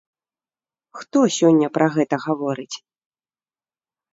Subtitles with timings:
[1.01, 2.77] Хто сёння пра гэта гаворыць?